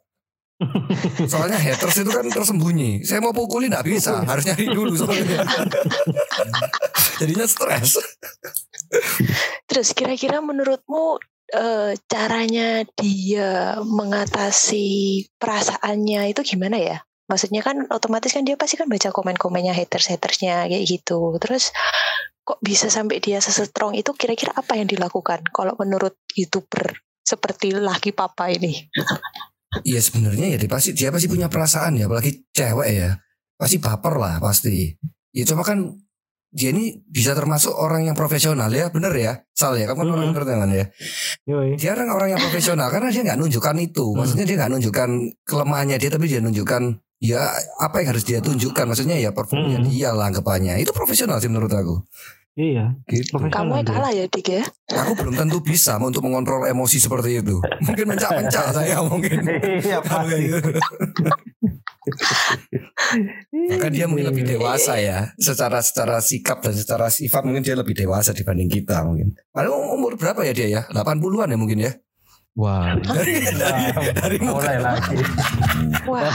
[1.33, 3.03] Soalnya haters itu kan tersembunyi.
[3.03, 5.43] Saya mau pukulin nggak bisa, harus nyari dulu soalnya.
[7.19, 7.99] Jadinya stres.
[9.67, 11.19] terus kira-kira menurutmu
[11.51, 14.87] eh, caranya dia mengatasi
[15.35, 20.85] perasaannya itu gimana ya maksudnya kan otomatis kan dia pasti kan baca komen-komennya haters-hatersnya kayak
[20.85, 21.73] gitu terus
[22.45, 26.93] kok bisa sampai dia sesetrong itu kira-kira apa yang dilakukan kalau menurut youtuber
[27.25, 28.93] seperti laki papa ini
[29.83, 33.19] Iya sebenarnya ya dia pasti dia pasti punya perasaan ya, apalagi cewek ya.
[33.59, 34.95] Pasti baper lah pasti.
[35.35, 35.99] Ya cuma kan
[36.55, 39.43] dia ini bisa termasuk orang yang profesional ya, bener ya?
[39.51, 40.39] Sal ya, kamu kan orang Hmm.
[40.39, 40.87] pertengahan ya.
[41.51, 41.75] Yoi.
[41.75, 44.05] Dia orang orang yang profesional karena dia nggak nunjukkan itu.
[44.15, 45.09] Maksudnya dia nggak nunjukkan
[45.43, 46.83] kelemahannya dia, tapi dia nunjukkan
[47.25, 47.41] ya
[47.81, 48.85] apa yang harus dia tunjukkan.
[48.85, 49.89] Maksudnya ya performnya Hmm.
[49.89, 50.77] dia lah anggapannya.
[50.85, 52.05] Itu profesional sih menurut aku.
[52.55, 52.95] Iya.
[53.11, 53.35] Gitu.
[53.35, 54.63] Profesional kamu yang kalah ya dik ya
[54.95, 57.59] Aku belum tentu bisa untuk mengontrol emosi seperti itu.
[57.83, 59.43] Mungkin mencak-mencak saya mungkin.
[59.83, 60.55] Iya pasti.
[63.81, 67.97] Kan dia mungkin lebih dewasa ya, secara secara sikap dan secara sifat mungkin dia lebih
[67.97, 69.35] dewasa dibanding kita mungkin.
[69.51, 70.83] Padahal umur berapa ya dia ya?
[70.93, 71.93] 80-an ya mungkin ya.
[72.55, 73.83] Wah, Dari dari,
[74.15, 75.19] dari Mulai lagi.
[76.07, 76.31] wah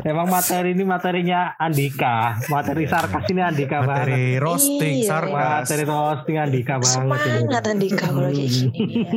[0.00, 2.40] Emang materi ini materinya Andika.
[2.48, 4.08] Materi sarkas ini Andika banget.
[4.08, 5.60] materi roasting, Iya, sarkas.
[5.62, 6.88] Materi roasting Andika banget.
[6.88, 7.36] ini.
[7.36, 9.12] semangat Andika kalau kayak gini ya.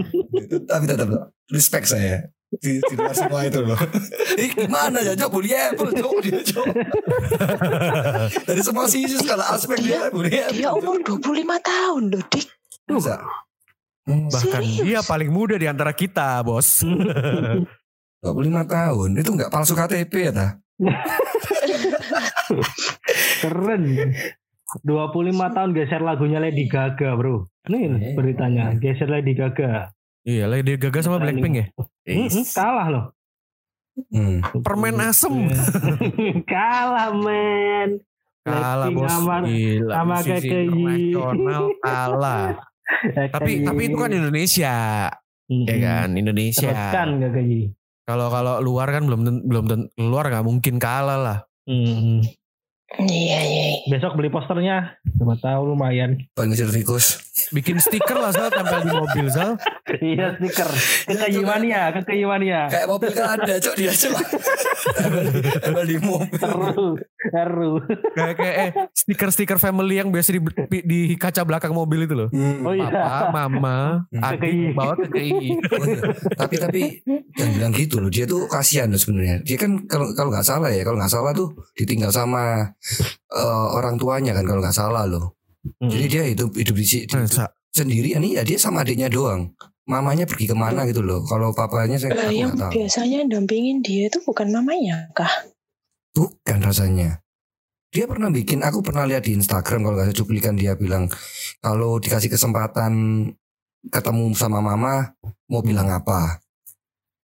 [0.62, 1.08] tapi tetap
[1.48, 2.28] respect saya.
[2.52, 3.80] Di, di luar semua itu loh.
[4.38, 5.30] Ih, gimana ya Cok?
[5.30, 6.40] Bully Apple Cok dia.
[8.42, 10.52] Dari semua sisi segala aspek dia bully Apple.
[10.54, 11.24] dia umur 25
[11.62, 12.48] tahun loh dik
[12.86, 13.24] Bisa.
[14.06, 14.80] Hmm, Bahkan Serius?
[14.80, 16.86] dia paling muda di antara kita, bos.
[18.22, 18.26] 25
[18.68, 20.48] tahun itu nggak palsu KTP ya ta?
[23.42, 23.84] Keren.
[24.82, 24.86] 25
[25.56, 27.48] tahun geser lagunya Lady Gaga, Bro.
[27.66, 28.14] Nih Eh.
[28.14, 29.94] beritanya, geser Lady Gaga.
[30.22, 31.66] Iya, Lady Gaga sama Blackpink ya.
[32.04, 33.06] Mm-mm, kalah loh.
[34.12, 34.42] Hmm.
[34.60, 35.32] Permen asem.
[36.52, 38.02] kalah, men.
[38.42, 39.08] Kalah bos.
[39.08, 39.94] sama- Gila.
[39.96, 40.16] sama
[41.80, 42.58] kalah.
[43.34, 44.76] Tapi tapi itu kan Indonesia,
[45.50, 46.74] ya kan Indonesia.
[46.94, 47.18] Kan.
[48.06, 49.66] Kalau kalau luar kan belum belum
[49.98, 51.40] luar nggak mungkin kalah lah.
[53.02, 53.88] Iya iya iya.
[53.88, 54.98] Besok beli posternya.
[55.16, 56.18] Coba tahu lumayan.
[56.32, 57.22] Buat ngejar tikus.
[57.48, 59.58] Bikin stiker lah Zal tempel di mobil Zal.
[60.02, 60.70] iya stiker.
[61.06, 62.60] Kekayuannya, kekayuannya.
[62.68, 64.16] Kayak mobil kan ada cok dia cok.
[65.60, 66.40] Tempel di mobil.
[66.40, 66.90] Seru,
[67.22, 67.72] seru.
[68.14, 70.40] Kayak kayak eh, stiker-stiker family yang biasa di,
[70.82, 72.30] di kaca belakang mobil itu loh.
[72.30, 72.64] Hmm.
[72.64, 72.90] Oh iya.
[72.90, 74.22] Papa, mama, Hmm.
[74.24, 74.74] adik KKI.
[74.74, 75.38] bawa ke KI.
[75.76, 76.02] Oh, iya.
[76.36, 76.82] tapi tapi
[77.34, 80.70] jangan bilang gitu loh dia tuh kasihan loh sebenarnya dia kan kalau kalau nggak salah
[80.70, 82.72] ya kalau nggak salah tuh ditinggal sama
[83.32, 85.34] eh, orang tuanya kan kalau nggak salah loh
[85.66, 85.90] Hmm.
[85.90, 87.50] jadi dia hidup hidup di, di- Masa?
[87.74, 89.50] sendirian nih ya dia sama adiknya doang
[89.90, 93.82] mamanya pergi ke mana gitu loh kalau papanya saya aku yang nggak tahu biasanya dampingin
[93.82, 95.50] dia itu bukan mamanya kah?
[96.14, 97.18] bukan rasanya
[97.90, 101.10] dia pernah bikin aku pernah lihat di Instagram kalau nggak salah cuplikan dia bilang
[101.66, 102.94] kalau dikasih kesempatan
[103.90, 105.18] ketemu sama mama
[105.50, 106.45] mau bilang apa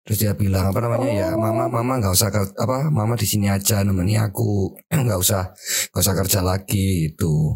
[0.00, 3.84] terus dia bilang apa namanya ya mama mama nggak usah apa mama di sini aja
[3.84, 4.74] nemeni aku.
[4.90, 5.52] Nggak usah
[5.92, 7.54] nggak usah kerja lagi itu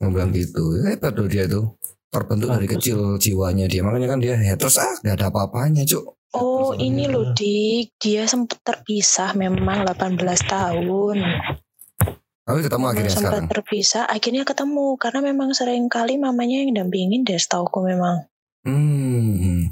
[0.00, 0.76] bilang gitu.
[0.84, 1.76] Hebat loh dia tuh
[2.10, 3.84] terbentuk dari kecil jiwanya dia.
[3.84, 6.20] Makanya kan dia haters ah nggak ada apa-apanya cuk.
[6.30, 10.14] Oh Terus ini loh Dik, dia sempat terpisah memang 18
[10.46, 11.18] tahun.
[12.46, 13.50] tapi ketemu Memang akhirnya sempat sekarang?
[13.50, 18.26] terpisah, akhirnya ketemu karena memang sering kali mamanya yang dampingin deh setauku memang.
[18.62, 19.70] hmm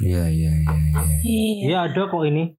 [0.00, 1.62] iya iya iya iya Iya.
[1.68, 2.56] Iya ada kok ini.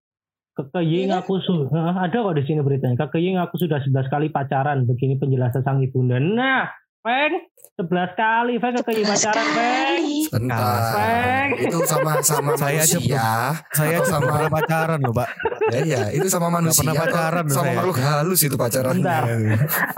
[0.52, 1.24] Kekeying Iya kan?
[1.26, 2.96] aku sudah ada kok di sini beritanya.
[3.08, 4.86] Kekeying aku sudah 11 kali pacaran.
[4.86, 6.20] Begini penjelasan sang ibunda.
[6.20, 6.68] Nah,
[7.02, 7.34] Peng,
[7.82, 10.06] 11 kali Peng kekeying pacaran, Peng.
[10.06, 10.18] Sekali.
[10.30, 10.94] Bentar.
[10.94, 11.50] Peng.
[11.58, 13.26] Itu sama sama Saya aja manusia.
[13.74, 15.30] Saya Atau aja sama pernah pacaran loh pak.
[15.72, 16.78] ya, ya, itu sama manusia.
[16.80, 17.76] pernah pacaran sama saya.
[17.76, 18.94] makhluk halus itu pacaran.
[18.96, 19.24] Bentar.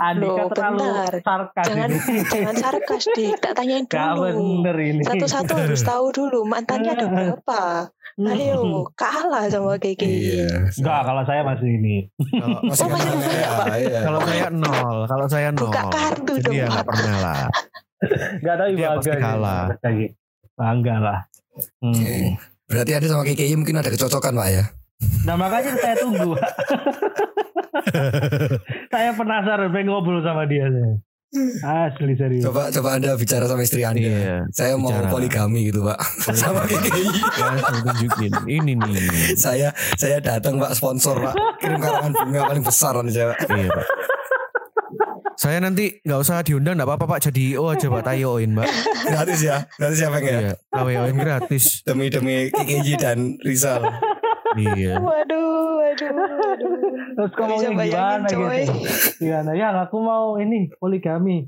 [0.00, 1.12] Andika Loh, terlalu bentar.
[1.20, 2.16] sarkas Jangan ini.
[2.24, 4.24] jangan sarkas Dik, tak tanyain Gak dulu.
[4.64, 5.02] bener ini.
[5.04, 7.62] Satu-satu harus tahu dulu mantannya ada berapa.
[8.14, 10.06] Ayo, kalah sama KKI.
[10.06, 10.70] Iya.
[10.70, 11.96] Enggak, kalau saya masih ini.
[12.14, 14.00] Kalau Masih Oh, masih kenal banyak, ya, iya.
[14.06, 15.66] kalau saya nol, kalau saya nol.
[15.66, 17.42] Buka kartu Jadi dong, ya pernah lah.
[18.38, 19.62] Enggak tahu Dia pasti kalah.
[20.54, 21.18] Bangga lah.
[21.82, 22.38] Hmm.
[22.70, 24.64] Berarti ada sama KKI mungkin ada kecocokan Pak ya.
[25.26, 26.38] Nah makanya saya tunggu.
[28.94, 30.94] saya penasaran pengen ngobrol sama dia saya.
[31.62, 32.46] Asli serius.
[32.46, 34.06] Coba coba Anda bicara sama istri Anda.
[34.06, 34.36] Iya.
[34.54, 35.10] Saya mau bicara.
[35.10, 35.98] poligami gitu Pak.
[36.38, 37.04] sama KKI.
[37.10, 38.32] Ya, saya tunjukin.
[38.46, 39.34] Ini nih.
[39.34, 39.68] saya
[39.98, 41.34] saya datang Pak sponsor Pak.
[41.58, 43.26] Kirim karangan bunga paling besar nih saya.
[43.34, 43.38] Pak.
[43.50, 43.86] Iya pak.
[45.34, 48.70] Saya nanti nggak usah diundang nggak apa-apa pak jadi oh aja pak tayoin pak.
[49.10, 49.66] Gratis ya.
[49.74, 50.38] Gratis ya Peng ya.
[50.38, 50.54] Iya.
[50.70, 51.64] Tayoin gratis.
[51.82, 53.82] Demi demi KKI dan Rizal.
[54.54, 54.94] Iya.
[55.04, 56.72] Waduh, waduh, waduh.
[57.14, 57.32] Terus
[57.74, 58.62] bayangin, gimana coy.
[58.66, 58.74] gitu?
[59.22, 59.68] Gimana ya?
[59.86, 61.46] Aku mau ini poligami.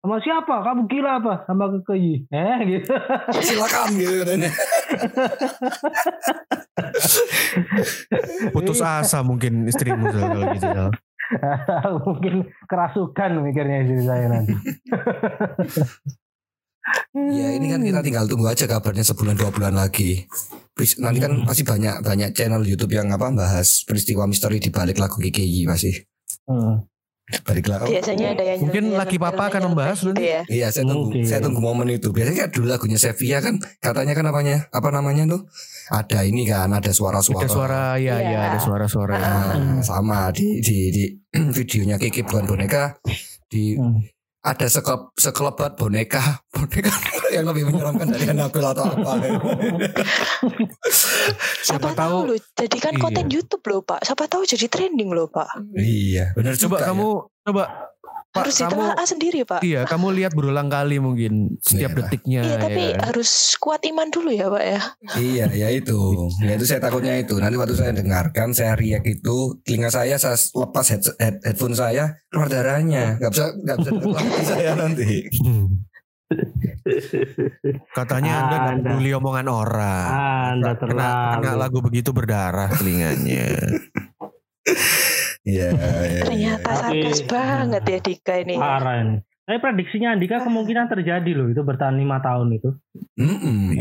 [0.00, 0.62] Sama siapa?
[0.62, 1.34] Kamu gila apa?
[1.50, 2.30] Sama kekeyi.
[2.30, 2.94] Eh gitu.
[3.46, 4.50] Silakan gitu katanya.
[8.54, 10.62] Putus asa mungkin istrimu kalau gitu.
[10.62, 10.90] Zal.
[12.06, 14.54] Mungkin kerasukan mikirnya istri saya nanti.
[17.18, 20.30] Ya ini kan kita tinggal tunggu aja kabarnya sebulan dua bulan lagi.
[20.76, 25.16] Nanti kan pasti banyak banyak channel YouTube yang apa bahas peristiwa misteri di balik lagu
[25.16, 25.96] KKI pasti.
[26.44, 26.84] Hmm.
[27.42, 27.90] Balik lagu.
[27.90, 30.30] Biasanya ada yang Mungkin laki papa akan membahas gitu nanti.
[30.30, 30.42] ya.
[30.46, 31.26] Iya saya tunggu Mungkin.
[31.26, 32.12] saya tunggu momen itu.
[32.12, 35.42] Biasanya kan dulu lagunya Sevilla kan katanya kan apanya apa namanya tuh
[35.88, 37.42] ada ini kan ada suara-suara.
[37.42, 38.30] Ada suara ya Iya.
[38.30, 39.14] ya ada suara-suara.
[39.16, 41.04] Nah, sama di di di
[41.56, 42.94] videonya Kiki bukan boneka
[43.48, 44.06] di Hmm.
[44.46, 46.94] Ada sekelep, sekelebat boneka boneka
[47.34, 49.10] yang lebih menyeramkan dari Annabelle atau apa
[51.58, 53.00] Siapa Siapa, tahu tahu- loh, jadikan Iya.
[53.00, 54.00] konten YouTube loh Pak.
[54.02, 55.50] Siapa tahu jadi trending loh Pak.
[55.74, 56.86] iya benar Coba juga ya.
[56.88, 57.08] kamu
[57.42, 57.62] coba
[58.36, 59.60] Pak Harus kamu ditelaah sendiri Pak.
[59.62, 61.98] iya kamu lihat berulang kali mungkin setiap Iya.
[61.98, 63.00] detiknya Iya tapi ya kan?
[63.06, 64.80] harus kuat iman dulu ya Pak ya.
[65.16, 66.00] Iya, ya itu.
[66.38, 67.34] Ya itu saya takutnya itu.
[67.34, 72.20] Nanti waktu saya dengarkan, saya riak itu, telinga saya saya lepas head, head- headphone saya
[72.26, 73.16] keluar darahnya.
[73.16, 73.90] Gak bisa gak bisa
[74.50, 75.24] saya nanti.
[77.88, 78.88] Katanya anda nggak Anda.
[78.90, 80.08] peduli omongan orang.
[80.52, 81.58] Anda kena, kena terlalu.
[81.58, 83.46] lagu begitu berdarah telinganya.
[85.46, 86.22] Iya, iya.
[86.22, 88.54] Ternyata Tapi- sarkas banget ya Dika ini.
[88.56, 89.16] Parah ini.
[89.46, 92.74] Tapi prediksinya Andika kemungkinan terjadi loh itu bertahan lima tahun itu.
[93.14, 93.78] Mm-mm.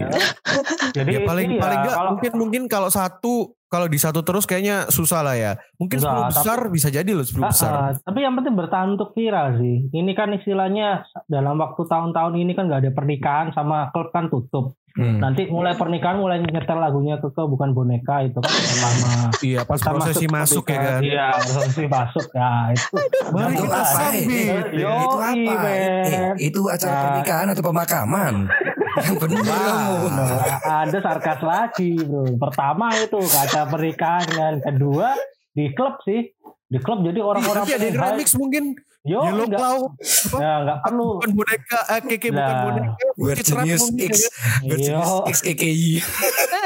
[0.94, 3.34] Jadi ya paling ini paling enggak kalau- mungkin mungkin kalau satu
[3.66, 5.52] kalau di satu terus kayaknya susah lah ya.
[5.76, 7.72] Mungkin Enggak, 10 besar bisa jadi loh 10 Ah, besar.
[7.74, 9.90] ah, tapi yang penting bertahan untuk viral sih.
[9.90, 14.78] Ini kan istilahnya dalam waktu tahun-tahun ini kan nggak ada pernikahan sama klub kan tutup.
[14.96, 15.20] Hmm.
[15.20, 18.48] Nanti mulai pernikahan mulai nyetel lagunya ke bukan boneka itu kan
[18.80, 19.28] lama.
[19.44, 21.02] Iya pas Kita prosesi masuk, ya kan.
[21.04, 22.96] Iya, prosesi masuk ya itu.
[23.36, 23.92] Mari Itu kita apa?
[23.92, 24.26] sambit.
[24.32, 25.30] Eh, Yo, itu apa?
[25.36, 25.56] iya,
[26.08, 27.02] Eh, itu acara Ya.
[27.12, 28.34] pernikahan atau pemakaman?
[29.04, 29.44] Yang benar.
[30.08, 30.40] Nah,
[30.88, 32.24] ada sarkas lagi bro.
[32.40, 34.64] Pertama itu kaca pernikahan.
[34.64, 35.12] Kedua
[35.52, 36.32] di klub sih.
[36.66, 38.64] Di klub jadi orang-orang nanti ada yang pengen remix mungkin
[39.06, 39.80] Yo, Yellow enggak, Claw.
[40.42, 41.08] nah, enggak perlu.
[41.22, 42.64] bukan boneka, eh, Keke bukan Lah.
[42.66, 43.06] boneka.
[43.16, 44.30] We're Citra Genius Bumi, X ya.
[44.66, 45.30] We're Genius Yo.
[45.30, 45.94] X KKI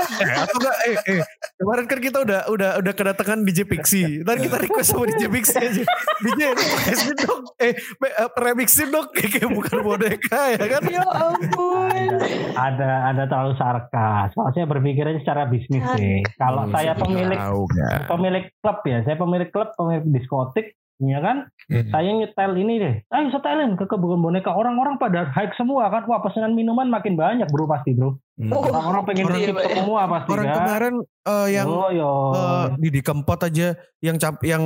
[0.09, 1.21] Eh, atau enggak, eh, eh,
[1.59, 4.23] kemarin kan kita udah udah udah kedatangan DJ Pixie.
[4.23, 5.83] Ntar kita request sama DJ Pixie aja.
[6.25, 7.43] DJ requestin dong.
[7.59, 10.81] Eh, eh, remixin dong Keke bukan boneka ya kan?
[10.87, 12.07] Ya ampun.
[12.55, 14.31] ada ada terlalu sarkas.
[14.31, 16.23] Kalau saya berpikirnya secara bisnis deh.
[16.39, 18.07] Kalau saya pemilik kan.
[18.07, 21.47] pemilik klub ya, saya pemilik klub, pemilik diskotik, ya kan?
[21.71, 21.87] Hmm.
[21.93, 22.95] Saya nyetel ini deh.
[23.07, 24.51] Ayo setelin ke kebun boneka.
[24.51, 26.03] Orang-orang pada hike semua kan.
[26.09, 28.19] Wah pesanan minuman makin banyak bro pasti bro.
[28.35, 28.51] Hmm.
[28.51, 29.75] Oh, Orang-orang pengen Orang- iya, Pak, ya.
[29.79, 30.55] semua pasti Orang kan.
[30.59, 32.11] kemarin eh, yang oh, yo.
[32.35, 33.67] eh, Didi Kempot aja
[34.03, 34.63] yang camp yang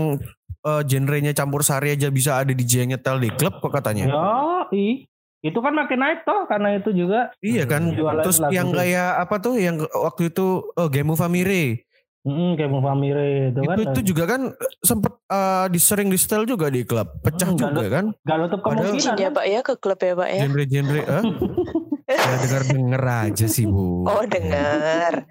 [0.63, 4.09] eh, genrenya campur sari aja bisa ada DJ yang nyetel di klub kok katanya.
[4.09, 4.25] Yo,
[4.73, 5.05] i.
[5.43, 7.35] Itu kan makin naik toh karena itu juga.
[7.43, 7.91] Iya kan.
[7.91, 11.83] Jualan Terus yang kayak apa tuh yang waktu itu oh, Game Famire.
[12.23, 13.75] Mm kayak Famire itu kan.
[13.75, 14.41] itu itu juga kan
[14.79, 17.19] sempet eh, disering di setel juga di klub.
[17.19, 18.05] Pecah Hmm, juga kan.
[18.23, 19.15] Gak nutup Padahal- kemungkinan.
[19.17, 20.41] Ya Pak ya ke klub ya Pak ya.
[20.41, 21.23] Genre-genre eh?
[22.13, 24.03] ya dengar-denger aja sih Bu.
[24.05, 25.27] Oh dengar.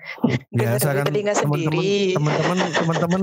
[0.50, 2.12] Biasa kan teman-teman sendiri.
[2.12, 3.22] teman-teman teman-teman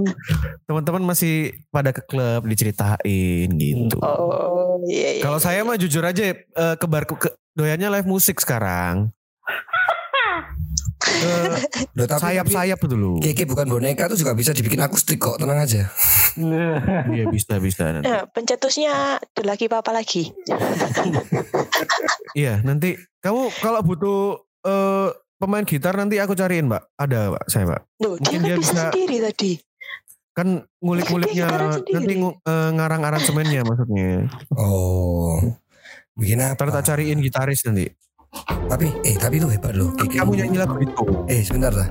[0.65, 1.33] teman-teman masih
[1.69, 3.97] pada ke klub diceritain gitu.
[3.99, 5.21] Oh iya iya.
[5.21, 6.39] Kalau saya mah jujur aja eh,
[6.73, 9.13] ke bar ke, doyannya live musik sekarang.
[11.19, 11.55] Eh,
[11.93, 13.19] Loh, tapi- sayap-sayap dulu.
[13.19, 15.91] Keke bukan boneka tuh juga bisa dibikin akustik kok tenang aja
[17.13, 18.05] Iya bisa bisa nanti.
[18.05, 18.93] Nah, pencetusnya
[19.29, 20.31] tuh lagi apa lagi?
[22.31, 24.19] Iya nanti kamu kalau butuh
[24.61, 26.83] eh, pemain gitar nanti aku cariin mbak.
[26.95, 27.81] Ada mbak saya mbak.
[27.97, 29.51] Duh, dia Mungkin kan dia bisa bisa- sendiri tadi.
[30.29, 30.47] Kan
[30.79, 31.91] ngulik-nguliknya sendiri.
[31.91, 34.29] nanti ngu- eh, ngarang aransemennya maksudnya.
[34.51, 35.41] Oh
[36.13, 37.87] Bikin apa Ntar tak cariin gitaris nanti.
[38.69, 41.05] Tapi eh tapi itu hebat loh Kamu nyanyi lagu itu.
[41.25, 41.89] Eh sebentar lah